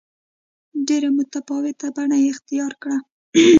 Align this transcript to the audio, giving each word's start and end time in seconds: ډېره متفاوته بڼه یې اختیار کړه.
ډېره 0.87 1.09
متفاوته 1.17 1.87
بڼه 1.95 2.17
یې 2.23 2.29
اختیار 2.33 2.73
کړه. 2.81 2.97